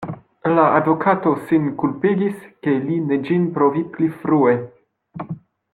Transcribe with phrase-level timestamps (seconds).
[0.51, 4.57] La advokato sin kulpigis, ke li ne ĝin provi pli frue.